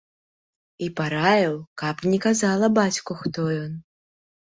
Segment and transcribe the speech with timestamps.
[0.85, 1.53] І параіў,
[1.83, 3.73] каб не казала бацьку, хто ён.